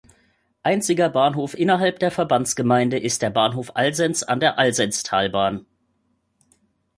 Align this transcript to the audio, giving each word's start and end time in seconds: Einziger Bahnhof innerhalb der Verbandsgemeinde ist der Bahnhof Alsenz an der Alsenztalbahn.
Einziger 0.63 1.09
Bahnhof 1.09 1.53
innerhalb 1.55 1.99
der 1.99 2.09
Verbandsgemeinde 2.09 2.97
ist 2.97 3.21
der 3.21 3.29
Bahnhof 3.29 3.75
Alsenz 3.75 4.23
an 4.23 4.39
der 4.39 4.57
Alsenztalbahn. 4.57 5.67